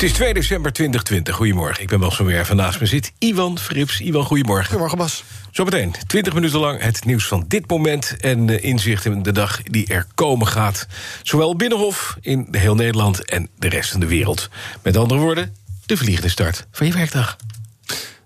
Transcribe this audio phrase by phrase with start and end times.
[0.00, 1.34] Het is 2 december 2020.
[1.34, 2.56] Goedemorgen, ik ben Bas van Werven.
[2.56, 4.00] Naast me zit Iwan Frips.
[4.00, 4.64] Iwan, goedemorgen.
[4.64, 5.24] Goedemorgen, Bas.
[5.50, 8.16] Zometeen 20 minuten lang het nieuws van dit moment...
[8.20, 10.86] en uh, inzicht in de dag die er komen gaat.
[11.22, 14.48] Zowel Binnenhof, in heel Nederland en de rest van de wereld.
[14.82, 17.36] Met andere woorden, de vliegende start van je werkdag.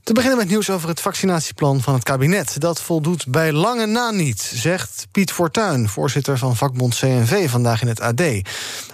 [0.04, 2.60] Te beginnen met nieuws over het vaccinatieplan van het kabinet.
[2.60, 7.88] Dat voldoet bij lange na niet, zegt Piet Fortuyn, voorzitter van vakbond CNV, vandaag in
[7.88, 8.22] het AD.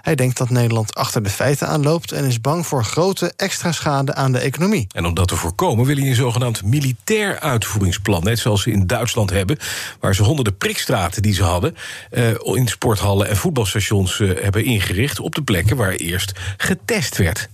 [0.01, 4.15] Hij denkt dat Nederland achter de feiten aanloopt en is bang voor grote extra schade
[4.15, 4.87] aan de economie.
[4.93, 8.87] En om dat te voorkomen wil hij een zogenaamd militair uitvoeringsplan, net zoals ze in
[8.87, 9.59] Duitsland hebben,
[10.01, 11.77] waar ze honderden prikstraten die ze hadden
[12.11, 17.49] uh, in sporthallen en voetbalstations uh, hebben ingericht op de plekken waar eerst getest werd.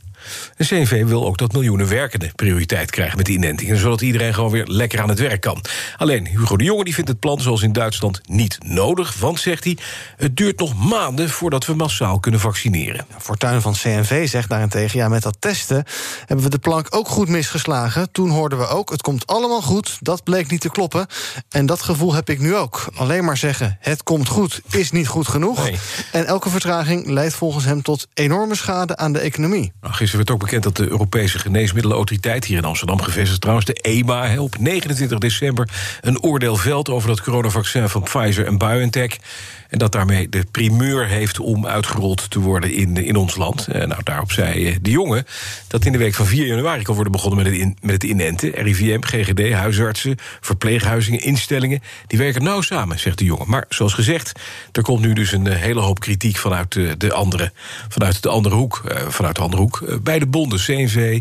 [0.57, 3.77] De CNV wil ook dat miljoenen werkenden prioriteit krijgen met de inentingen...
[3.77, 5.65] zodat iedereen gewoon weer lekker aan het werk kan.
[5.97, 9.19] Alleen Hugo de Jonge die vindt het plan zoals in Duitsland niet nodig...
[9.19, 9.79] want, zegt hij,
[10.17, 13.07] het duurt nog maanden voordat we massaal kunnen vaccineren.
[13.19, 14.99] Fortuin van CNV zegt daarentegen...
[14.99, 15.85] ja, met dat testen
[16.27, 18.13] hebben we de plank ook goed misgeslagen.
[18.13, 21.07] Toen hoorden we ook, het komt allemaal goed, dat bleek niet te kloppen.
[21.49, 22.89] En dat gevoel heb ik nu ook.
[22.95, 25.63] Alleen maar zeggen, het komt goed, is niet goed genoeg.
[25.65, 25.79] Nee.
[26.13, 29.73] En elke vertraging leidt volgens hem tot enorme schade aan de economie.
[29.81, 32.45] Nou, gisteren werd ook bekend dat de Europese Geneesmiddelenautoriteit...
[32.45, 34.41] hier in Amsterdam gevestigd trouwens, de EMA...
[34.41, 35.69] op 29 december
[36.00, 39.17] een oordeel veld over dat coronavaccin van Pfizer en BioNTech...
[39.69, 43.67] En dat daarmee de primeur heeft om uitgerold te worden in, in ons land.
[43.69, 45.25] Uh, nou, daarop zei uh, de jongen
[45.69, 48.50] dat in de week van 4 januari kan worden begonnen met het, met het inenten.
[48.50, 51.83] RIVM, GGD, huisartsen, verpleeghuizen, instellingen.
[52.06, 53.48] Die werken nauw samen, zegt de jongen.
[53.50, 54.33] Maar zoals gezegd,
[54.73, 57.52] er komt nu dus een hele hoop kritiek vanuit de, andere,
[57.89, 58.83] vanuit de andere hoek.
[59.08, 60.02] vanuit de andere hoek.
[60.02, 61.20] bij de bonden, CNV,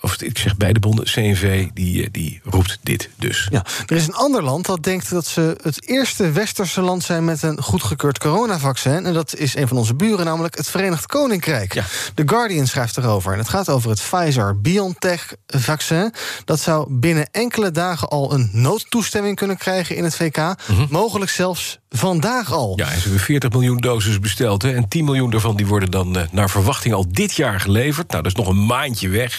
[0.00, 3.48] of ik zeg beide bonden, CNV, die, eh, die roept dit dus.
[3.50, 7.24] Ja, er is een ander land dat denkt dat ze het eerste westerse land zijn
[7.24, 9.06] met een goedgekeurd coronavaccin.
[9.06, 11.74] En dat is een van onze buren, namelijk het Verenigd Koninkrijk.
[11.74, 11.84] Ja.
[12.14, 13.32] The Guardian schrijft erover.
[13.32, 16.12] En het gaat over het Pfizer-BioNTech-vaccin.
[16.44, 20.36] Dat zou binnen enkele dagen al een noodtoestemming kunnen krijgen in het VK.
[20.36, 20.86] Mhm.
[20.90, 22.72] Mogelijk zelfs vandaag al.
[22.76, 24.62] Ja, en ze hebben 40 miljoen doses besteld.
[24.62, 28.10] Hè, en 10 miljoen daarvan die worden dan uh, naar verwachting al dit jaar geleverd.
[28.10, 29.36] Nou, dat is nog een maandje weg.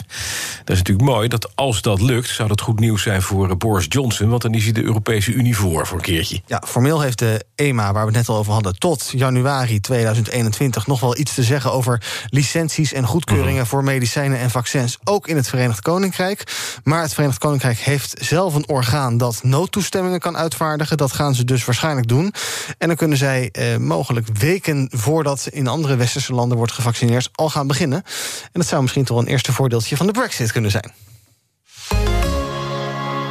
[0.63, 2.29] Dat is natuurlijk mooi dat als dat lukt...
[2.29, 4.29] zou dat goed nieuws zijn voor uh, Boris Johnson...
[4.29, 6.41] want dan is hij de Europese Unie voor, voor een keertje.
[6.45, 8.79] Ja, formeel heeft de EMA, waar we het net al over hadden...
[8.79, 11.71] tot januari 2021 nog wel iets te zeggen...
[11.71, 13.65] over licenties en goedkeuringen -hmm.
[13.65, 14.97] voor medicijnen en vaccins...
[15.03, 16.43] ook in het Verenigd Koninkrijk.
[16.83, 19.17] Maar het Verenigd Koninkrijk heeft zelf een orgaan...
[19.17, 20.97] dat noodtoestemmingen kan uitvaardigen.
[20.97, 22.33] Dat gaan ze dus waarschijnlijk doen.
[22.77, 27.49] En dan kunnen zij eh, mogelijk weken voordat in andere westerse landen wordt gevaccineerd al
[27.49, 28.03] gaan beginnen.
[28.43, 30.91] En dat zou misschien toch een eerste voordeeltje van de Brexit kunnen zijn.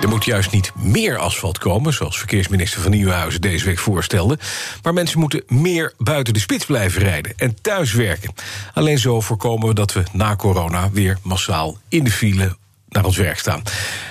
[0.00, 4.38] Er moet juist niet meer asfalt komen, zoals verkeersminister van Nieuwenhuizen deze week voorstelde.
[4.82, 8.34] Maar mensen moeten meer buiten de spits blijven rijden en thuiswerken.
[8.74, 12.56] Alleen zo voorkomen we dat we na corona weer massaal in de file
[12.88, 13.62] naar ons werk staan.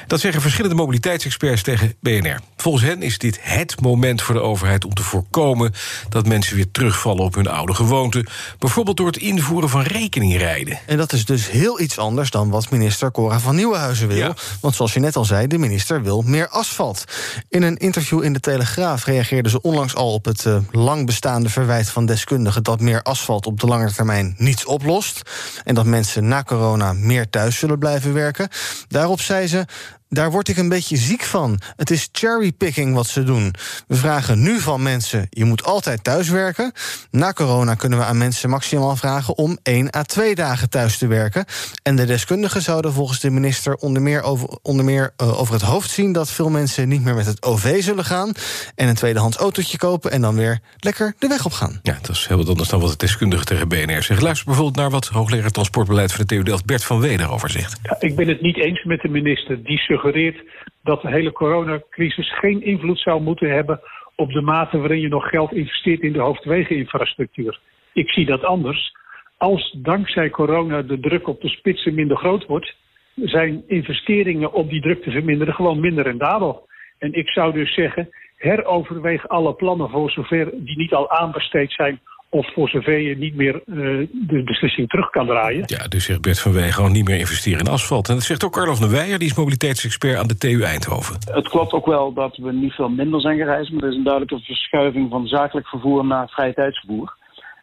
[0.07, 2.39] Dat zeggen verschillende mobiliteitsexperts tegen BNR.
[2.55, 5.73] Volgens hen is dit het moment voor de overheid om te voorkomen
[6.09, 8.27] dat mensen weer terugvallen op hun oude gewoonten.
[8.59, 10.79] Bijvoorbeeld door het invoeren van rekeningrijden.
[10.85, 14.17] En dat is dus heel iets anders dan wat minister Cora van Nieuwenhuizen wil.
[14.17, 14.33] Ja.
[14.61, 17.03] Want zoals je net al zei, de minister wil meer asfalt.
[17.49, 21.49] In een interview in de Telegraaf reageerde ze onlangs al op het uh, lang bestaande
[21.49, 25.21] verwijt van deskundigen dat meer asfalt op de lange termijn niets oplost.
[25.63, 28.49] En dat mensen na corona meer thuis zullen blijven werken.
[28.87, 29.65] Daarop zei ze:
[30.09, 31.59] daar word ik een beetje ziek van.
[31.75, 33.53] Het is cherrypicking wat ze doen.
[33.87, 36.71] We vragen nu van mensen: je moet altijd thuiswerken.
[37.11, 41.07] Na corona kunnen we aan mensen maximaal vragen om één à twee dagen thuis te
[41.07, 41.45] werken.
[41.83, 45.63] En de deskundigen zouden volgens de minister onder meer over, onder meer, uh, over het
[45.63, 48.31] hoofd zien dat veel mensen niet meer met het OV zullen gaan.
[48.75, 51.79] En een tweedehands autootje kopen en dan weer lekker de weg op gaan.
[51.83, 54.23] Ja, dat is heel wat anders dan wat de deskundigen tegen BNR zeggen.
[54.23, 57.79] Luister bijvoorbeeld naar wat hoogleraar transportbeleid van de TU Delft Bert van Weder over zegt.
[57.83, 59.63] Ja, ik ben het niet eens met de minister.
[59.63, 60.43] Die suggereert
[60.83, 63.79] dat de hele coronacrisis geen invloed zou moeten hebben
[64.15, 67.59] op de mate waarin je nog geld investeert in de hoofdwegeninfrastructuur.
[67.93, 68.91] Ik zie dat anders.
[69.37, 72.75] Als dankzij corona de druk op de spitsen minder groot wordt,
[73.15, 76.67] zijn investeringen om die druk te verminderen gewoon minder rendabel.
[76.99, 81.99] En ik zou dus zeggen, heroverweeg alle plannen voor zover die niet al aanbesteed zijn
[82.29, 85.63] of voor zover je niet meer uh, de beslissing terug kan draaien.
[85.65, 88.09] Ja, dus zegt Bert van Wij gewoon niet meer investeren in asfalt.
[88.09, 91.15] En dat zegt ook Carlos de Weijer, die is mobiliteitsexpert aan de TU Eindhoven.
[91.31, 94.03] Het klopt ook wel dat we niet veel minder zijn gereisd, maar er is een
[94.03, 97.15] duidelijke verschuiving van zakelijk vervoer naar vrije tijdsvervoer.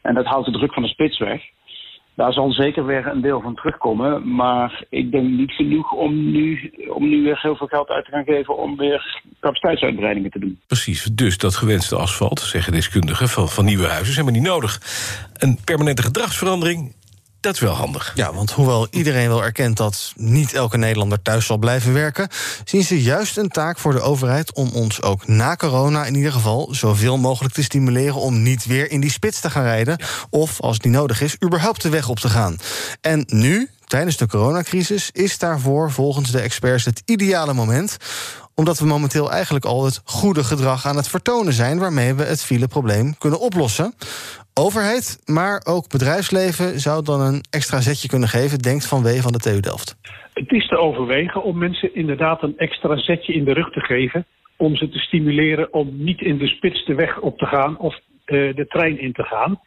[0.02, 1.42] En dat houdt de druk van de spits weg.
[2.14, 4.34] Daar zal zeker weer een deel van terugkomen.
[4.34, 8.10] Maar ik denk niet genoeg om nu, om nu weer heel veel geld uit te
[8.10, 10.60] gaan geven om weer capaciteitsuitbreidingen te doen.
[10.66, 14.80] Precies, dus dat gewenste asfalt, zeggen deskundigen, van, van nieuwe huizen is helemaal niet nodig.
[15.38, 16.94] Een permanente gedragsverandering
[17.44, 18.12] dat is wel handig.
[18.14, 22.28] Ja, want hoewel iedereen wel erkent dat niet elke Nederlander thuis zal blijven werken,
[22.64, 26.32] zien ze juist een taak voor de overheid om ons ook na corona in ieder
[26.32, 29.98] geval zoveel mogelijk te stimuleren om niet weer in die spits te gaan rijden.
[30.30, 32.56] Of als niet nodig is, überhaupt de weg op te gaan.
[33.00, 37.96] En nu, tijdens de coronacrisis, is daarvoor volgens de experts het ideale moment
[38.54, 42.42] omdat we momenteel eigenlijk al het goede gedrag aan het vertonen zijn waarmee we het
[42.42, 43.94] fileprobleem kunnen oplossen.
[44.60, 49.32] Overheid, maar ook bedrijfsleven zou dan een extra zetje kunnen geven, denkt Van Wee van
[49.32, 49.96] de TU Delft.
[50.34, 54.26] Het is te overwegen om mensen inderdaad een extra zetje in de rug te geven.
[54.56, 57.94] Om ze te stimuleren om niet in de spits de weg op te gaan of
[57.94, 59.60] uh, de trein in te gaan.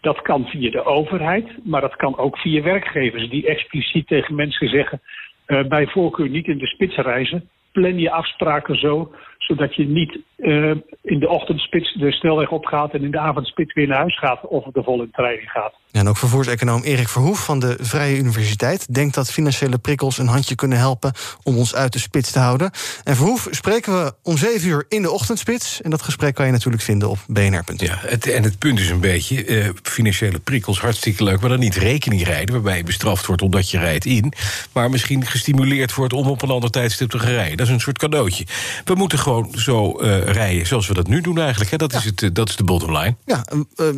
[0.00, 4.68] Dat kan via de overheid, maar dat kan ook via werkgevers die expliciet tegen mensen
[4.68, 5.00] zeggen:
[5.46, 7.48] uh, bij voorkeur niet in de spits reizen.
[7.72, 13.02] Plan je afspraken zo zodat je niet uh, in de ochtendspits de snelweg opgaat en
[13.02, 15.74] in de avondspits weer naar huis gaat of de volle trein gaat.
[15.92, 20.54] en ook vervoerseconoom Erik Verhoef van de Vrije Universiteit denkt dat financiële prikkels een handje
[20.54, 21.12] kunnen helpen
[21.42, 22.70] om ons uit de spits te houden.
[23.04, 25.82] En Verhoef spreken we om 7 uur in de ochtendspits.
[25.82, 27.76] En dat gesprek kan je natuurlijk vinden op bnr.nl.
[27.76, 31.58] Ja, het, en het punt is een beetje: uh, financiële prikkels, hartstikke leuk, maar dan
[31.58, 34.32] niet rekening rijden, waarbij je bestraft wordt omdat je rijdt in,
[34.72, 37.56] maar misschien gestimuleerd wordt om op een ander tijdstip te gaan rijden.
[37.56, 38.46] Dat is een soort cadeautje.
[38.84, 41.70] We moeten gewoon zo uh, rijden zoals we dat nu doen eigenlijk.
[41.70, 41.76] Hè?
[41.76, 43.16] Dat, is het, uh, dat is de bottom line.
[43.24, 43.44] Ja,
[43.76, 43.88] uh,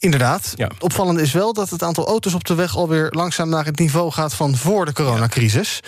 [0.00, 0.52] Inderdaad.
[0.56, 0.70] Ja.
[0.78, 4.10] Opvallend is wel dat het aantal auto's op de weg alweer langzaam naar het niveau
[4.10, 5.80] gaat van voor de coronacrisis.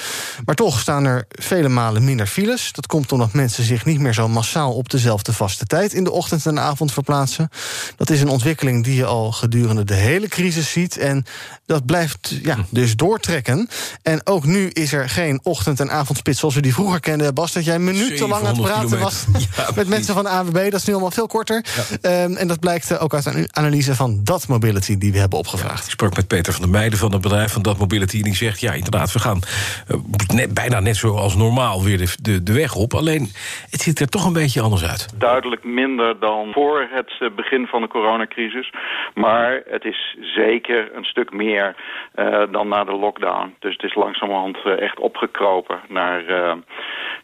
[0.45, 2.73] Maar toch staan er vele malen minder files.
[2.73, 6.11] Dat komt omdat mensen zich niet meer zo massaal op dezelfde vaste tijd in de
[6.11, 7.49] ochtend en de avond verplaatsen.
[7.97, 10.99] Dat is een ontwikkeling die je al gedurende de hele crisis ziet.
[10.99, 11.25] En
[11.71, 13.69] dat blijft ja, dus doortrekken.
[14.03, 17.35] En ook nu is er geen ochtend- en avondspits zoals we die vroeger kenden.
[17.35, 18.99] Bas, dat jij minutenlang aan het praten kilometer.
[18.99, 19.27] was
[19.57, 20.71] ja, met mensen van de AWB.
[20.71, 21.65] Dat is nu allemaal veel korter.
[22.03, 22.23] Ja.
[22.25, 25.79] Um, en dat blijkt ook uit een analyse van Dat Mobility die we hebben opgevraagd.
[25.79, 28.17] Ja, ik sprak met Peter van der Meijden van het bedrijf van Dat Mobility.
[28.17, 29.41] En die zegt, ja inderdaad, we gaan
[29.89, 29.97] uh,
[30.35, 32.95] net, bijna net zoals normaal weer de, de, de, weg op.
[32.95, 33.29] Alleen,
[33.71, 35.09] het ziet er toch een beetje anders uit.
[35.19, 38.73] Duidelijk minder dan voor het uh, begin van de coronacrisis.
[39.15, 43.55] Maar het is zeker een stuk meer uh, dan na de lockdown.
[43.59, 46.23] Dus het is langzamerhand echt opgekropen naar...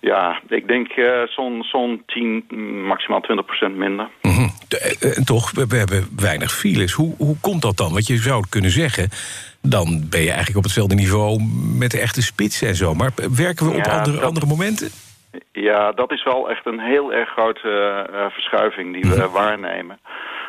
[0.00, 0.88] ja, ik denk
[1.26, 2.44] zo'n zo'n 10,
[2.86, 4.08] maximaal 20 procent minder.
[4.22, 4.50] Mm -hmm.
[5.24, 6.92] Toch, we hebben weinig files.
[6.92, 7.92] Hoe, hoe komt dat dan?
[7.92, 9.08] Want je zou kunnen zeggen
[9.70, 11.42] dan ben je eigenlijk op hetzelfde niveau
[11.78, 12.94] met de echte spits en zo.
[12.94, 14.88] Maar werken we op ja, andere, dat, andere momenten?
[15.52, 17.68] Ja, dat is wel echt een heel erg grote
[18.12, 19.32] uh, verschuiving die we mm.
[19.32, 19.98] waarnemen.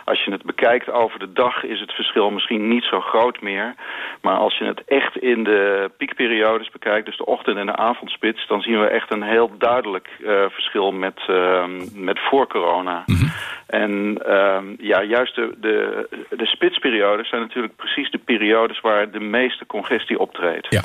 [0.08, 3.76] Als je het bekijkt over de dag is het verschil misschien niet zo groot meer.
[4.22, 8.48] Maar als je het echt in de piekperiodes bekijkt, dus de ochtend- en de avondspits...
[8.48, 13.04] dan zien we echt een heel duidelijk uh, verschil met, uh, met voor corona.
[13.06, 13.32] Mm -hmm.
[13.68, 18.82] En uh, ja, juist de, de, de spitsperiodes zijn natuurlijk precies de periodes...
[18.82, 20.68] waar de meeste congestie optreedt.
[20.70, 20.82] Ja.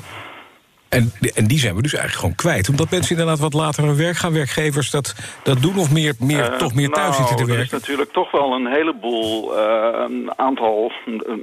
[0.99, 2.69] En, en die zijn we dus eigenlijk gewoon kwijt.
[2.69, 4.33] Omdat mensen inderdaad wat later naar werk gaan.
[4.33, 7.71] Werkgevers dat, dat doen of meer, meer, uh, toch meer thuis nou, zitten te werken?
[7.71, 10.93] Er is natuurlijk toch wel een heleboel, uh, een aantal,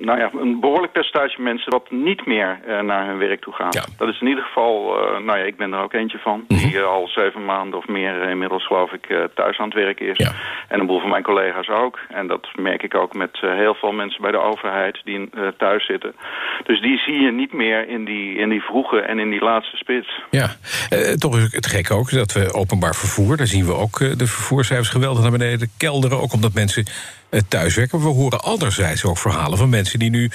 [0.02, 1.72] nou ja, een behoorlijk percentage mensen...
[1.72, 3.68] dat niet meer uh, naar hun werk toe gaan.
[3.70, 3.86] Ja.
[3.98, 4.96] Dat is in ieder geval,
[5.26, 6.46] nou ja, ik ben er ook eentje van...
[6.48, 6.70] Mm -hmm.
[6.70, 10.18] die al zeven maanden of meer inmiddels geloof ik thuis aan het werken is.
[10.18, 10.32] Ja.
[10.68, 12.00] En een boel van mijn collega's ook.
[12.10, 16.16] En dat merk ik ook met heel veel mensen bij de overheid die thuis zitten.
[16.64, 19.78] Dus die zie je niet meer in die, in die vroege en in die laatste
[19.78, 20.22] spits.
[20.32, 20.56] Ja,
[20.90, 23.38] uh, toch is het gek ook dat we openbaar vervoer...
[23.38, 26.20] daar zien we ook uh, de vervoercijfers geweldig naar beneden kelderen...
[26.20, 26.86] ook omdat mensen
[27.30, 28.00] uh, thuiswerken.
[28.00, 30.32] We horen anderzijds ook verhalen van mensen die nu...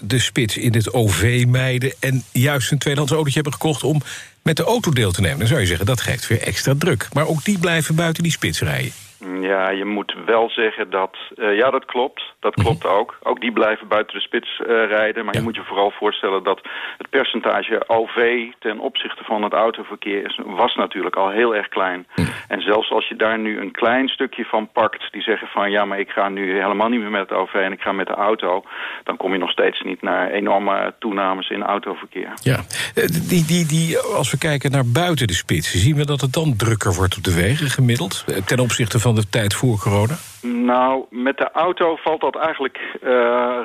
[0.00, 1.92] de spits in het OV mijden...
[2.00, 3.84] en juist een tweedehands autootje hebben gekocht...
[3.84, 4.02] om
[4.42, 5.38] met de auto deel te nemen.
[5.38, 7.08] Dan zou je zeggen, dat geeft weer extra druk.
[7.12, 8.92] Maar ook die blijven buiten die spits rijden.
[9.40, 11.16] Ja, je moet wel zeggen dat...
[11.36, 12.22] Uh, ja, dat klopt.
[12.40, 12.98] Dat klopt mm -hmm.
[12.98, 13.18] ook.
[13.22, 15.24] Ook die blijven buiten de spits uh, rijden.
[15.24, 15.40] Maar ja.
[15.40, 16.60] je moet je vooral voorstellen dat
[16.98, 18.46] het percentage OV...
[18.58, 22.06] ten opzichte van het autoverkeer is, was natuurlijk al heel erg klein.
[22.16, 22.26] Mm.
[22.48, 25.12] En zelfs als je daar nu een klein stukje van pakt...
[25.12, 27.54] die zeggen van ja, maar ik ga nu helemaal niet meer met het OV...
[27.54, 28.64] en ik ga met de auto...
[29.04, 32.32] dan kom je nog steeds niet naar enorme toenames in autoverkeer.
[32.42, 32.60] Ja,
[33.28, 35.70] die, die, die, als we kijken naar buiten de spits...
[35.70, 38.24] zien we dat het dan drukker wordt op de wegen gemiddeld...
[38.46, 40.14] ten opzichte van de tijd voor corona?
[40.42, 43.10] Nou, met de auto valt dat eigenlijk uh,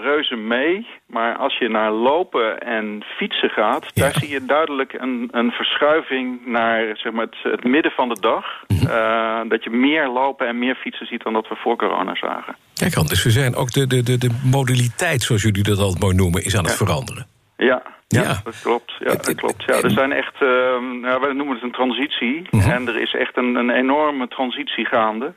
[0.02, 0.88] reuze mee.
[1.06, 3.86] Maar als je naar lopen en fietsen gaat...
[3.94, 8.20] daar zie je duidelijk een, een verschuiving naar zeg maar, het, het midden van de
[8.20, 8.46] dag.
[8.68, 8.88] Mhm.
[8.88, 12.56] Uh, dat je meer lopen en meer fietsen ziet dan dat we voor corona zagen.
[12.74, 16.16] Kijk, anders, we zijn ook de, de, de, de modaliteit, zoals jullie dat altijd mooi
[16.16, 16.46] noemen...
[16.46, 17.28] is aan het veranderen.
[17.58, 18.92] Ja, ja, ja, dat klopt.
[19.00, 19.64] Ja, dat klopt.
[19.66, 20.50] Ja, er zijn echt, uh,
[21.02, 22.48] ja, wij noemen het een transitie.
[22.52, 22.70] Mhm.
[22.70, 25.34] En er is echt een, een enorme transitie gaande.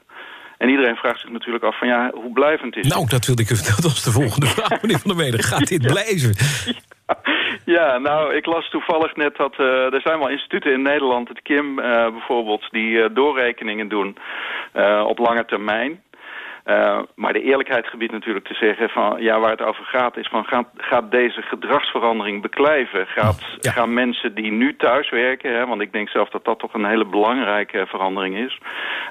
[0.58, 3.48] En iedereen vraagt zich natuurlijk af van ja, hoe blijvend is Nou, dat wilde ik
[3.48, 5.42] dat was de volgende vraag, meneer Van der Mede.
[5.42, 6.34] Gaat dit blijven?
[7.64, 11.42] Ja, nou, ik las toevallig net dat uh, er zijn wel instituten in Nederland, het
[11.42, 14.16] KIM uh, bijvoorbeeld, die uh, doorrekeningen doen
[15.06, 16.02] op lange termijn.
[16.68, 20.28] Uh, maar de eerlijkheid gebiedt natuurlijk te zeggen van ja, waar het over gaat is
[20.28, 23.06] van gaat, gaat deze gedragsverandering beklijven?
[23.06, 26.84] Gaat, Gaan mensen die nu thuiswerken, hè, want ik denk zelf dat dat toch een
[26.84, 28.58] hele belangrijke verandering is,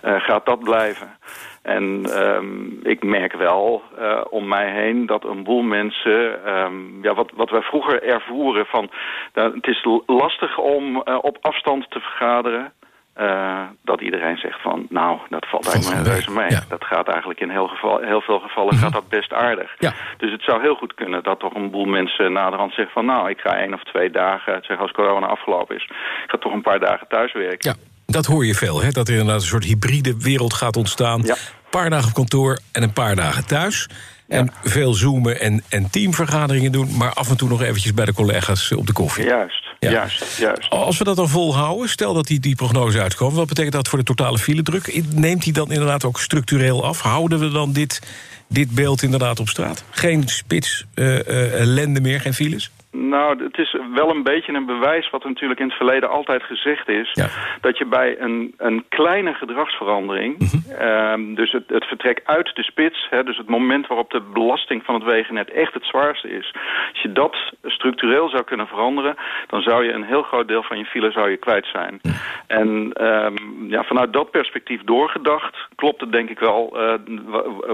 [0.06, 1.18] uh, gaat dat blijven?
[1.62, 6.50] En um, ik merk wel uh, om mij heen dat een boel mensen...
[6.58, 8.90] Um, ja, wat, wat wij vroeger ervoeren van...
[9.34, 12.74] Uh, het is lastig om uh, op afstand te vergaderen.
[13.20, 16.58] Uh, dat iedereen zegt van, nou, dat valt eigenlijk me reuze mee.
[16.70, 18.84] Dat gaat eigenlijk in heel, geval, heel veel gevallen mhm.
[18.84, 19.76] gaat dat best aardig.
[19.80, 19.94] Ja.
[20.18, 23.06] Dus het zou heel goed kunnen dat toch een boel mensen naderhand zeggen van...
[23.06, 25.84] nou, ik ga één of twee dagen, zeg als corona afgelopen is...
[25.84, 27.70] ik ga toch een paar dagen thuiswerken.
[27.70, 27.76] Ja.
[28.06, 28.90] Dat hoor je veel, hè?
[28.90, 31.22] dat er inderdaad een soort hybride wereld gaat ontstaan.
[31.22, 31.34] Ja.
[31.34, 33.90] Een paar dagen op kantoor en een paar dagen thuis.
[34.28, 36.98] En veel zoomen en, en teamvergaderingen doen...
[36.98, 39.26] maar af en toe nog eventjes bij de collega's op de koffie.
[39.26, 40.70] Juist, juist, juist.
[40.70, 43.36] Als we dat dan volhouden, stel dat die, die prognose uitkomt...
[43.36, 45.04] wat betekent dat voor de totale filedruk?
[45.14, 47.02] Neemt die dan inderdaad ook structureel af?
[47.02, 48.02] Houden we dan dit,
[48.48, 49.84] dit beeld inderdaad op straat?
[49.90, 52.72] Geen spits, uh, uh, ellende meer, geen files?
[52.92, 56.90] Nou, het is wel een beetje een bewijs wat natuurlijk in het verleden altijd gezegd
[56.90, 57.20] is.
[57.62, 60.58] Dat je bij een, een kleine gedragsverandering, mhm.
[60.78, 64.84] Ehm, dus het, het vertrek uit de spits, hè, dus het moment waarop de belasting
[64.84, 66.54] van het wegennet echt het zwaarste is.
[66.92, 69.16] Als je dat structureel zou kunnen veranderen,
[69.48, 72.02] dan zou je een heel groot deel van je file zou je kwijt zijn.
[72.48, 76.94] En um, ja, vanuit dat perspectief doorgedacht, klopt het denk ik wel uh,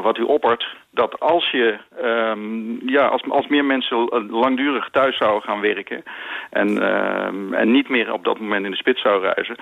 [0.01, 0.67] wat u oppert.
[0.93, 3.97] Dat als je, um, ja, als, als meer mensen
[4.29, 6.03] langdurig thuis zouden gaan werken...
[6.49, 9.55] en, uh, en niet meer op dat moment in de spits zou reizen...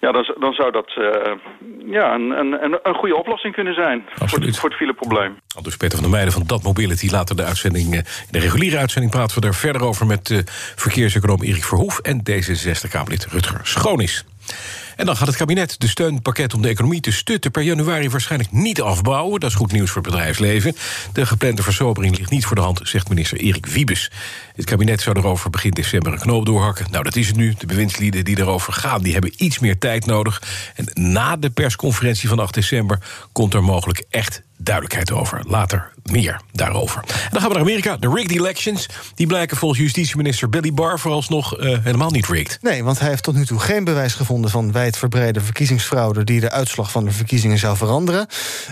[0.00, 1.32] ja, dan, dan zou dat uh,
[1.86, 5.38] ja, een, een, een goede oplossing kunnen zijn voor, voor, het fileprobleem.
[5.62, 7.08] Dus Peter van der Meijden van Dat Mobility.
[7.10, 10.06] Later de uitzending, eh, in de reguliere uitzending praten we daar verder over...
[10.06, 10.38] met uh,
[10.76, 14.24] verkeerseconoom Erik Verhoef en D66-Kamerlid Rutger Schoonis.
[14.96, 17.50] En dan gaat het kabinet de steunpakket om de economie te stutten...
[17.50, 19.40] per januari waarschijnlijk niet afbouwen.
[19.40, 20.76] Dat is goed nieuws voor het bedrijfsleven.
[21.12, 24.10] De geplande versobering ligt niet voor de hand, zegt minister Erik Wiebes.
[24.56, 26.86] Het kabinet zou erover begin december een knoop doorhakken.
[26.90, 27.54] Nou, dat is het nu.
[27.58, 30.42] De bewindslieden die erover gaan, die hebben iets meer tijd nodig.
[30.74, 32.98] En na de persconferentie van 8 december...
[33.32, 35.42] komt er mogelijk echt duidelijkheid over.
[35.46, 37.04] Later meer daarover.
[37.30, 37.96] Dan gaan we naar Amerika.
[37.96, 38.88] De rigged elections.
[39.14, 42.58] Die blijken volgens justitieminister Billy Barr vooralsnog uh, helemaal niet rigged.
[42.62, 46.50] Nee, want hij heeft tot nu toe geen bewijs gevonden van wijdverbreide verkiezingsfraude die de
[46.50, 48.26] uitslag van de verkiezingen zou veranderen.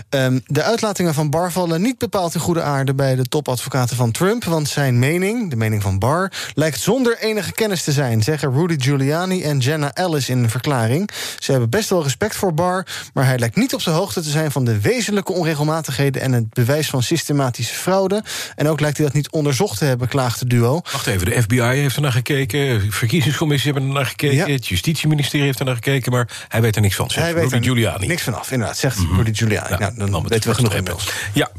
[0.09, 4.11] Um, de uitlatingen van Barr vallen niet bepaald in goede aarde bij de topadvocaten van
[4.11, 4.43] Trump.
[4.43, 8.75] Want zijn mening, de mening van Barr, lijkt zonder enige kennis te zijn, zeggen Rudy
[8.79, 11.09] Giuliani en Jenna Ellis in een verklaring.
[11.39, 14.29] Ze hebben best wel respect voor Barr, maar hij lijkt niet op zijn hoogte te
[14.29, 18.23] zijn van de wezenlijke onregelmatigheden en het bewijs van systematische fraude.
[18.55, 20.81] En ook lijkt hij dat niet onderzocht te hebben, klaagt de duo.
[20.91, 24.67] Wacht even, de FBI heeft er naar gekeken, de verkiezingscommissie hebben er naar gekeken, het
[24.67, 27.09] justitieministerie heeft er naar gekeken, maar hij weet er niks van.
[27.13, 28.07] Hij weet er Giuliani.
[28.07, 29.77] niks vanaf, inderdaad, zegt mm Rudy Giuliani.
[29.77, 31.11] Nou, nou, dan weten we genoeg inmiddels.
[31.33, 31.51] Ja,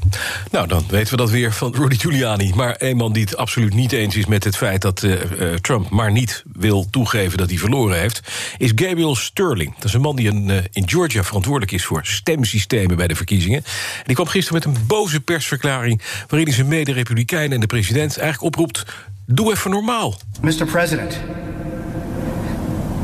[0.50, 2.52] nou dan weten we dat weer van Rudy Giuliani.
[2.54, 5.54] Maar een man die het absoluut niet eens is met het feit dat uh, uh,
[5.54, 8.20] Trump maar niet wil toegeven dat hij verloren heeft,
[8.58, 9.74] is Gabriel Sterling.
[9.74, 13.14] Dat is een man die een, uh, in Georgia verantwoordelijk is voor stemsystemen bij de
[13.14, 13.64] verkiezingen.
[13.64, 15.20] En die kwam gisteren met een boze
[15.58, 18.84] persverklaring waarin hij zijn mede-republikeinen en de president eigenlijk oproept:
[19.26, 20.14] doe even normaal.
[20.40, 20.66] Mr.
[20.66, 21.18] President,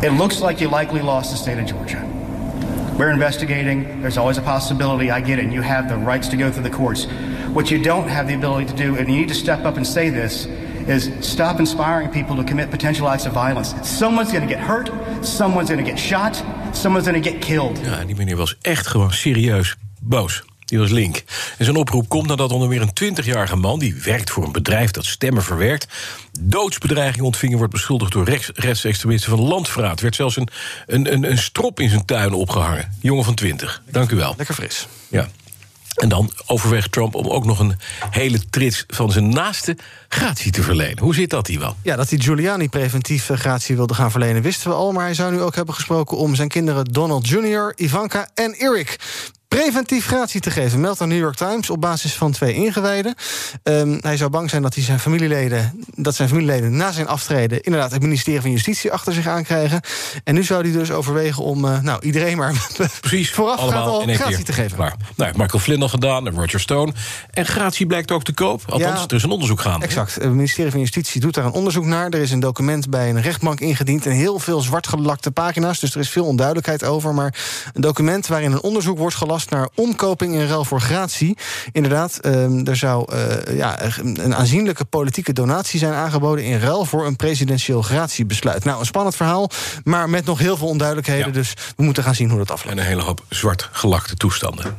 [0.00, 2.04] it looks like you likely lost the state of Georgia.
[2.96, 3.86] We're investigating.
[4.00, 5.04] There's always a possibility.
[5.04, 5.44] I get it.
[5.44, 7.06] And you have the rights to go through the courts.
[7.52, 9.86] What you don't have the ability to do, and you need to step up and
[9.86, 10.46] say this,
[10.86, 13.74] is stop inspiring people to commit potential acts of violence.
[13.82, 14.90] Someone's going to get hurt.
[15.22, 16.44] Someone's going to get shot.
[16.72, 17.78] Someone's going to get killed.
[17.84, 20.42] Ja, die meneer was echt gewoon serieus boos.
[20.70, 21.24] Die was link.
[21.58, 23.78] En zijn oproep komt nadat onder meer een 20-jarige man...
[23.78, 25.86] die werkt voor een bedrijf dat stemmen verwerkt...
[26.40, 30.00] doodsbedreiging ontvingen wordt beschuldigd door rechts, rechtsextremisten van landverraad.
[30.00, 30.48] werd zelfs een,
[30.86, 32.96] een, een, een strop in zijn tuin opgehangen.
[33.00, 33.82] Jongen van 20.
[33.90, 34.34] Dank u wel.
[34.36, 34.86] Lekker fris.
[35.08, 35.28] Ja.
[35.94, 37.74] En dan overweegt Trump om ook nog een
[38.10, 39.76] hele trits van zijn naaste
[40.08, 40.98] gratie te verlenen.
[40.98, 41.76] Hoe zit dat hier wel?
[41.82, 44.92] Ja, dat hij Giuliani preventief gratie wilde gaan verlenen wisten we al...
[44.92, 48.98] maar hij zou nu ook hebben gesproken om zijn kinderen Donald Jr., Ivanka en Eric
[49.56, 53.14] preventief gratie te geven, meldt de New York Times op basis van twee ingewijden.
[53.62, 57.62] Um, hij zou bang zijn dat, hij zijn familieleden, dat zijn familieleden na zijn aftreden
[57.62, 59.80] inderdaad het ministerie van Justitie achter zich aankrijgen.
[60.24, 62.68] En nu zou hij dus overwegen om uh, nou, iedereen maar
[63.00, 64.44] Precies, vooraf al gratie keer.
[64.44, 64.76] te geven.
[64.76, 64.96] Klaar.
[65.16, 66.92] Nou, Michael Flynn al gedaan, en Roger Stone.
[67.30, 68.62] En gratie blijkt ook te koop.
[68.66, 69.86] Althans, er is een onderzoek gaande.
[69.86, 70.14] Exact.
[70.14, 72.08] Het ministerie van Justitie doet daar een onderzoek naar.
[72.08, 75.80] Er is een document bij een rechtbank ingediend en heel veel zwartgelakte pagina's.
[75.80, 77.14] Dus er is veel onduidelijkheid over.
[77.14, 77.34] Maar
[77.72, 81.36] een document waarin een onderzoek wordt gelast naar omkoping in ruil voor gratie.
[81.72, 87.06] Inderdaad, uh, er zou uh, ja, een aanzienlijke politieke donatie zijn aangeboden in ruil voor
[87.06, 88.64] een presidentieel gratiebesluit.
[88.64, 89.50] Nou, een spannend verhaal,
[89.84, 91.26] maar met nog heel veel onduidelijkheden.
[91.26, 91.32] Ja.
[91.32, 92.76] Dus we moeten gaan zien hoe dat afloopt.
[92.76, 94.78] En een hele hoop zwart gelakte toestanden.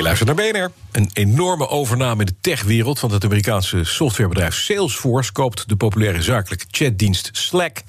[0.00, 0.70] Je luistert naar BNR.
[0.92, 6.64] Een enorme overname in de techwereld, want het Amerikaanse softwarebedrijf Salesforce koopt de populaire zakelijke
[6.70, 7.82] chatdienst Slack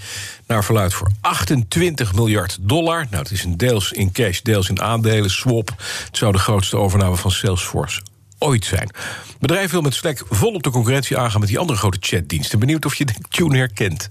[0.48, 3.08] naar verluid voor 28 miljard dollar.
[3.10, 5.74] Nou, het is een deels in cash, deels in aandelen, swap.
[6.06, 8.01] Het zou de grootste overname van Salesforce
[8.38, 8.89] ooit zijn.
[9.27, 12.60] Het bedrijf wil met Slack volop de concurrentie aangaan met die andere grote chatdiensten.
[12.60, 14.08] Benieuwd of je de tune herkent.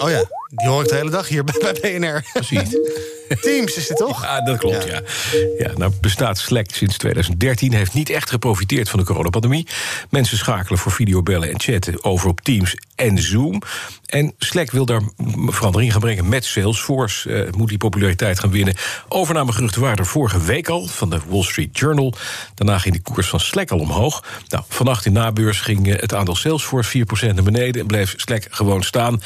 [0.00, 2.24] Oh ja, die hoor ik de hele dag hier bij BNR.
[2.32, 2.68] Precies.
[3.40, 4.22] Teams is dit toch?
[4.22, 5.00] Ja, dat klopt, ja.
[5.58, 5.72] ja.
[5.76, 9.66] nou bestaat Slack sinds 2013, heeft niet echt geprofiteerd van de coronapandemie.
[10.08, 13.62] Mensen schakelen voor videobellen en chatten over op Teams en Zoom.
[14.06, 15.02] En Slack wil daar
[15.46, 17.28] verandering gaan brengen met Salesforce.
[17.28, 18.74] Uh, moet die populariteit gaan winnen.
[19.08, 22.14] Overnamegeruchten waren er vorige week al van de Wall Street Journal.
[22.54, 24.24] Daarna ging de koers van Slack al omhoog.
[24.48, 27.80] Nou, vannacht in nabeurs ging eh, het aandeel Salesforce 4% naar beneden...
[27.80, 29.20] en bleef Slack gewoon staan.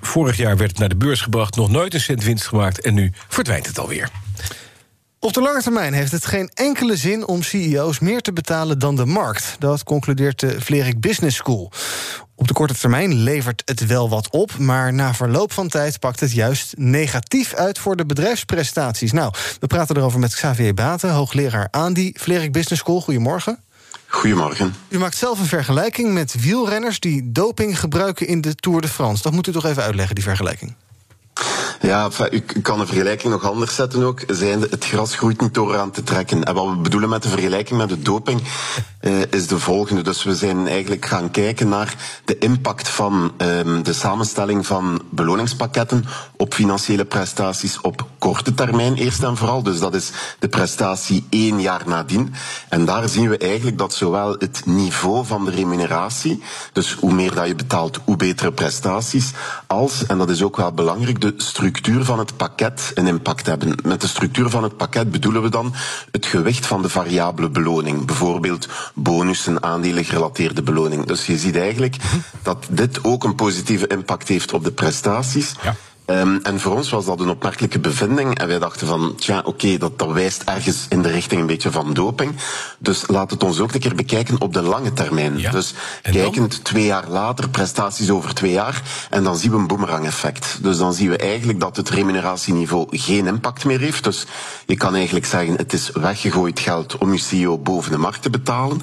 [0.00, 2.80] Vorig jaar werd het naar de beurs gebracht, nog nooit een cent winst gemaakt...
[2.80, 4.10] en nu verdwijnt het alweer.
[5.24, 8.96] Op de lange termijn heeft het geen enkele zin om CEO's meer te betalen dan
[8.96, 9.56] de markt.
[9.58, 11.72] Dat concludeert de Vlerik Business School.
[12.34, 16.20] Op de korte termijn levert het wel wat op, maar na verloop van tijd pakt
[16.20, 19.12] het juist negatief uit voor de bedrijfsprestaties.
[19.12, 23.00] Nou, we praten erover met Xavier Baten, hoogleraar aan die Vlerik Business School.
[23.00, 23.58] Goedemorgen.
[24.14, 24.74] Goedemorgen.
[24.88, 29.22] U maakt zelf een vergelijking met wielrenners die doping gebruiken in de Tour de France.
[29.22, 30.74] Dat moet u toch even uitleggen, die vergelijking?
[31.84, 34.20] Ja, u kan de vergelijking nog anders zetten ook.
[34.26, 36.44] Zijnde, het gras groeit niet door aan te trekken.
[36.44, 38.42] En wat we bedoelen met de vergelijking met de doping
[39.00, 40.02] uh, is de volgende.
[40.02, 41.94] Dus we zijn eigenlijk gaan kijken naar
[42.24, 46.04] de impact van um, de samenstelling van beloningspakketten
[46.36, 49.62] op financiële prestaties op korte termijn eerst en vooral.
[49.62, 52.34] Dus dat is de prestatie één jaar nadien.
[52.68, 56.42] En daar zien we eigenlijk dat zowel het niveau van de remuneratie,
[56.72, 59.30] dus hoe meer dat je betaalt, hoe betere prestaties,
[59.66, 63.74] als, en dat is ook wel belangrijk, de structuur van het pakket een impact hebben.
[63.82, 65.74] Met de structuur van het pakket bedoelen we dan
[66.10, 68.04] het gewicht van de variabele beloning.
[68.04, 71.06] Bijvoorbeeld bonussen, aandelen gerelateerde beloning.
[71.06, 71.96] Dus je ziet eigenlijk
[72.42, 75.54] dat dit ook een positieve impact heeft op de prestaties.
[75.62, 75.76] Ja.
[76.06, 78.38] Um, en voor ons was dat een opmerkelijke bevinding.
[78.38, 81.46] En wij dachten van, tja, oké, okay, dat, dat wijst ergens in de richting een
[81.46, 82.34] beetje van doping.
[82.78, 85.38] Dus laat het ons ook een keer bekijken op de lange termijn.
[85.38, 85.50] Ja.
[85.50, 88.82] Dus en kijkend twee jaar later, prestaties over twee jaar.
[89.10, 90.58] En dan zien we een boemerang-effect.
[90.62, 94.04] Dus dan zien we eigenlijk dat het remuneratieniveau geen impact meer heeft.
[94.04, 94.26] Dus
[94.66, 98.30] je kan eigenlijk zeggen, het is weggegooid geld om je CEO boven de markt te
[98.30, 98.82] betalen.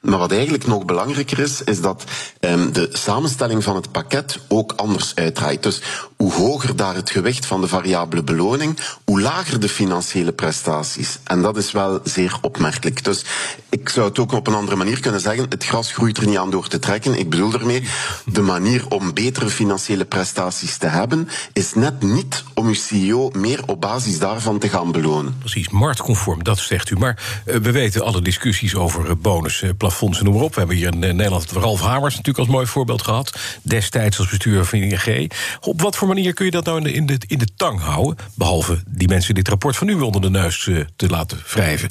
[0.00, 2.04] Maar wat eigenlijk nog belangrijker is, is dat
[2.40, 5.62] um, de samenstelling van het pakket ook anders uitdraait.
[5.62, 5.82] Dus
[6.16, 11.18] hoe hoger daar het gewicht van de variabele beloning, hoe lager de financiële prestaties.
[11.24, 13.04] En dat is wel zeer opmerkelijk.
[13.04, 13.24] Dus
[13.68, 16.36] ik zou het ook op een andere manier kunnen zeggen, het gras groeit er niet
[16.36, 17.18] aan door te trekken.
[17.18, 17.84] Ik bedoel ermee,
[18.24, 23.62] de manier om betere financiële prestaties te hebben, is net niet om uw CEO meer
[23.66, 25.36] op basis daarvan te gaan belonen.
[25.38, 26.96] Precies, marktconform, dat zegt u.
[26.96, 30.52] Maar uh, we weten alle discussies over uh, bonus, uh, plafonds noem maar op.
[30.52, 33.38] We hebben hier in Nederland Ralf Hamers natuurlijk als mooi voorbeeld gehad.
[33.62, 35.32] Destijds als bestuurder van ING.
[35.60, 37.80] Op wat voor manier kun je dat nou in de, in de, in de tang
[37.80, 38.16] houden?
[38.34, 41.88] Behalve die mensen dit rapport van u onder de neus te laten wrijven.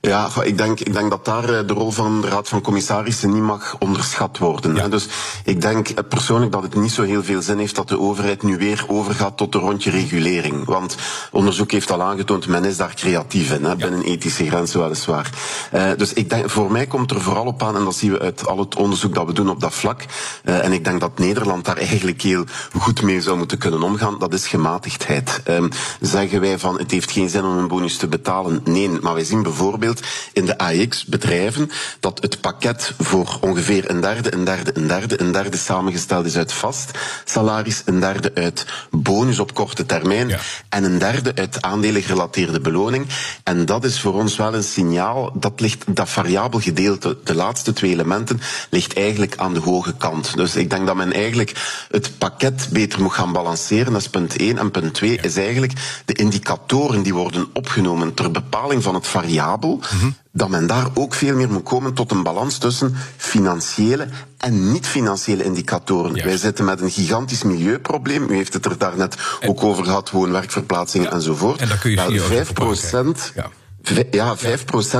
[0.00, 3.32] Ja, ik denk, ik denk dat daar eh, de rol van de Raad van Commissarissen
[3.32, 4.74] niet mag onderschat worden.
[4.74, 4.88] Ja.
[4.88, 5.08] Dus
[5.44, 8.42] ik denk eh, persoonlijk dat het niet zo heel veel zin heeft dat de overheid
[8.42, 10.64] nu weer overgaat tot de rondje regulering.
[10.64, 10.96] Want
[11.32, 13.76] onderzoek heeft al aangetoond, men is daar creatief in, hè, ja.
[13.76, 15.30] binnen ethische grenzen weliswaar.
[15.74, 18.18] Uh, dus ik denk, voor mij komt er vooral op aan, en dat zien we
[18.18, 20.04] uit al het onderzoek dat we doen op dat vlak,
[20.44, 22.44] uh, en ik denk dat Nederland daar eigenlijk heel
[22.78, 25.42] goed mee zou moeten kunnen omgaan, dat is gematigdheid.
[25.48, 25.68] Um,
[26.00, 28.60] zeggen wij van, het heeft geen zin om een bonus te betalen?
[28.64, 31.70] Nee, maar wij zien bijvoorbeeld bijvoorbeeld in de AX-bedrijven,
[32.00, 36.36] dat het pakket voor ongeveer een derde, een derde, een derde, een derde samengesteld is
[36.36, 36.90] uit vast
[37.24, 43.06] salaris, een derde uit bonus op korte termijn en een derde uit aandelen gerelateerde beloning.
[43.42, 47.72] En dat is voor ons wel een signaal, dat ligt, dat variabel gedeelte, de laatste
[47.72, 50.36] twee elementen, ligt eigenlijk aan de hoge kant.
[50.36, 51.52] Dus ik denk dat men eigenlijk
[51.90, 54.58] het pakket beter moet gaan balanceren, dat is punt 1.
[54.58, 55.72] En punt 2 is eigenlijk
[56.04, 59.77] de indicatoren die worden opgenomen ter bepaling van het variabel,
[60.32, 65.44] dat men daar ook veel meer moet komen tot een balans tussen financiële en niet-financiële
[65.44, 66.24] indicatoren.
[66.24, 68.30] Wij zitten met een gigantisch milieuprobleem.
[68.30, 71.60] U heeft het er daarnet ook over gehad, woon-werkverplaatsingen enzovoort.
[71.60, 73.32] En daar kun je Wel, CEO's 5 voor procent...
[73.34, 73.46] Ja.
[73.82, 74.40] V- Ja, 5%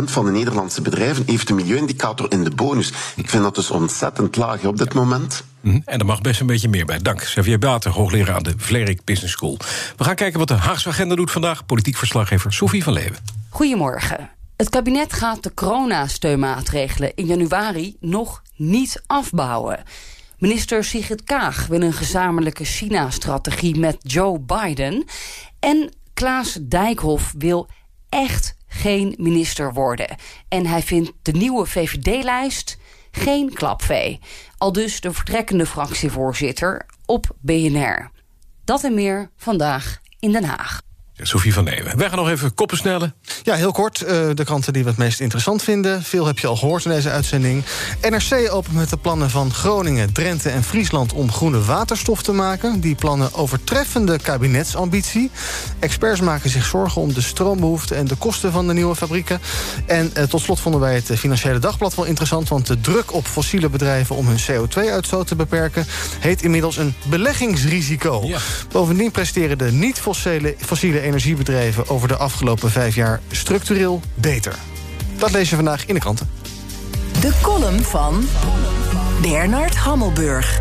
[0.05, 2.93] van de Nederlandse bedrijven heeft een milieuindicator in de bonus.
[3.17, 5.43] Ik vind dat dus ontzettend laag op dit moment.
[5.61, 5.81] Mhm.
[5.85, 6.99] En er mag best een beetje meer bij.
[6.99, 9.57] Dank, Xavier Bater, hoogleraar aan de Vlerik Business School.
[9.97, 11.67] We gaan kijken wat de Haagse agenda doet vandaag.
[11.67, 13.17] Politiek verslaggever Sophie van Leeuwen.
[13.49, 14.31] Goedemorgen.
[14.59, 19.83] Het kabinet gaat de coronasteunmaatregelen in januari nog niet afbouwen.
[20.39, 25.05] Minister Sigrid Kaag wil een gezamenlijke China-strategie met Joe Biden.
[25.61, 27.69] En Klaas Dijkhoff wil
[28.09, 30.17] echt geen minister worden.
[30.49, 32.79] En hij vindt de nieuwe VVD-lijst
[33.11, 34.21] geen klapvee.
[34.57, 38.11] Al dus de vertrekkende fractievoorzitter op BNR.
[38.65, 40.87] Dat en meer vandaag in Den Haag.
[41.23, 41.97] Sophie van Leeuwen.
[41.97, 43.15] Wij gaan nog even koppen snellen.
[43.43, 44.03] Ja, heel kort.
[44.03, 46.03] eh, de kranten die we het meest interessant vinden.
[46.03, 47.65] Veel heb je al gehoord in deze uitzending.
[48.09, 51.13] NRC opent met de plannen van Groningen, Drenthe en Friesland...
[51.13, 52.81] om groene waterstof te maken.
[52.81, 55.31] Die plannen overtreffen de kabinetsambitie.
[55.79, 57.95] Experts maken zich zorgen om de stroombehoefte...
[57.95, 59.41] en de kosten van de nieuwe fabrieken.
[59.87, 62.49] En eh, tot slot vonden wij het Financiële Dagblad wel interessant...
[62.49, 65.87] want de druk op fossiele bedrijven om hun CO2-uitstoot te beperken...
[66.19, 68.31] heet inmiddels een beleggingsrisico.
[68.73, 71.89] Bovendien presteren de niet-fossiele fossiele energiebedrijven...
[71.89, 74.55] over de afgelopen vijf jaar structureel beter.
[75.19, 76.31] Dat lees je vandaag in de kranten.
[77.21, 78.25] De column van
[79.23, 80.61] Bernard Hammelburg.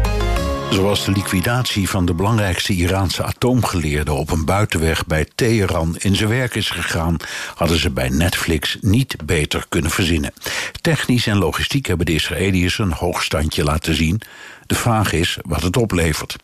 [0.72, 6.30] Zoals de liquidatie van de belangrijkste Iraanse atoomgeleerde op een buitenweg bij Teheran in zijn
[6.30, 7.18] werk is gegaan,
[7.56, 10.34] hadden ze bij Netflix niet beter kunnen verzinnen.
[10.82, 14.22] Technisch en logistiek hebben de Israëliërs een hoogstandje laten zien.
[14.66, 16.36] De vraag is wat het oplevert.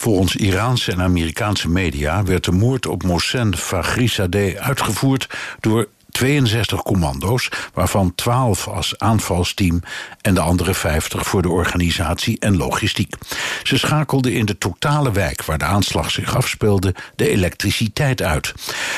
[0.00, 5.28] Volgens Iraanse en Amerikaanse media werd de moord op Mohsen Faghrizadeh uitgevoerd
[5.60, 9.82] door 62 commando's, waarvan 12 als aanvalsteam
[10.20, 13.14] en de andere 50 voor de organisatie en logistiek.
[13.62, 18.52] Ze schakelden in de totale wijk waar de aanslag zich afspeelde de elektriciteit uit.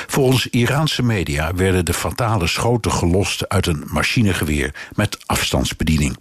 [0.07, 6.17] Volgens Iraanse media werden de fatale schoten gelost uit een machinegeweer met afstandsbediening.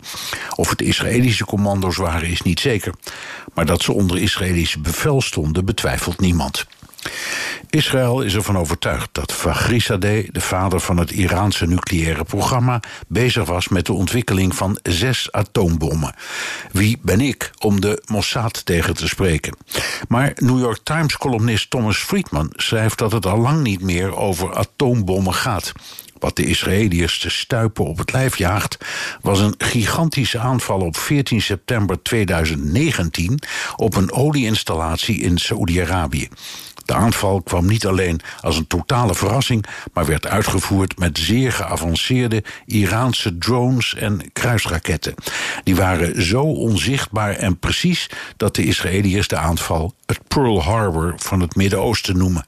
[0.56, 2.94] Of het Israëlische commando's waren is niet zeker,
[3.54, 6.66] maar dat ze onder Israëlische bevel stonden betwijfelt niemand.
[7.70, 13.68] Israël is ervan overtuigd dat Faghrizadeh, de vader van het Iraanse nucleaire programma, bezig was
[13.68, 16.16] met de ontwikkeling van zes atoombommen.
[16.72, 19.58] Wie ben ik om de Mossad tegen te spreken?
[20.08, 25.34] Maar New York Times-columnist Thomas Friedman schrijft dat het al lang niet meer over atoombommen
[25.34, 25.72] gaat.
[26.22, 28.78] Wat de Israëliërs te stuipen op het lijf jaagt,
[29.22, 33.40] was een gigantische aanval op 14 september 2019
[33.76, 36.30] op een olieinstallatie in Saoedi-Arabië.
[36.92, 42.44] De aanval kwam niet alleen als een totale verrassing, maar werd uitgevoerd met zeer geavanceerde
[42.66, 45.14] Iraanse drones en kruisraketten.
[45.64, 51.40] Die waren zo onzichtbaar en precies dat de Israëliërs de aanval het Pearl Harbor van
[51.40, 52.46] het Midden-Oosten noemen.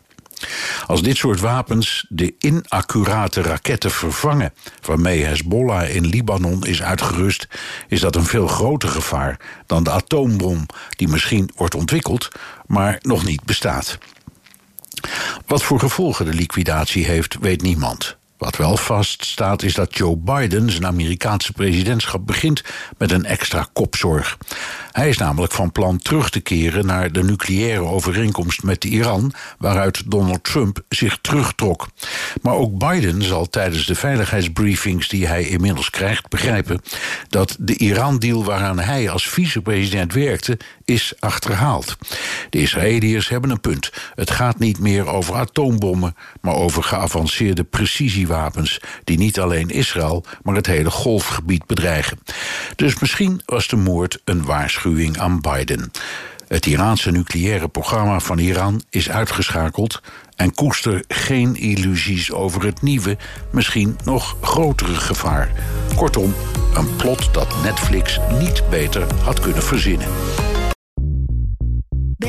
[0.88, 7.47] Als dit soort wapens de inaccurate raketten vervangen waarmee Hezbollah in Libanon is uitgerust,
[7.88, 12.27] is dat een veel groter gevaar dan de atoombom die misschien wordt ontwikkeld,
[12.67, 13.97] maar nog niet bestaat.
[15.45, 18.17] Wat voor gevolgen de liquidatie heeft, weet niemand.
[18.43, 22.63] Wat wel vaststaat is dat Joe Biden zijn Amerikaanse presidentschap begint
[22.97, 24.37] met een extra kopzorg.
[24.91, 30.11] Hij is namelijk van plan terug te keren naar de nucleaire overeenkomst met Iran, waaruit
[30.11, 31.87] Donald Trump zich terugtrok.
[32.41, 36.81] Maar ook Biden zal tijdens de veiligheidsbriefings die hij inmiddels krijgt begrijpen
[37.29, 41.97] dat de Iran-deal waaraan hij als vicepresident werkte is achterhaald.
[42.49, 43.91] De Israëliërs hebben een punt.
[44.15, 50.55] Het gaat niet meer over atoombommen, maar over geavanceerde precisiewapens die niet alleen Israël, maar
[50.55, 52.19] het hele golfgebied bedreigen.
[52.75, 55.91] Dus misschien was de moord een waarschuwing aan Biden.
[56.47, 60.01] Het Iraanse nucleaire programma van Iran is uitgeschakeld
[60.35, 63.17] en koester geen illusies over het nieuwe,
[63.51, 65.51] misschien nog grotere gevaar.
[65.95, 66.33] Kortom,
[66.73, 70.07] een plot dat Netflix niet beter had kunnen verzinnen.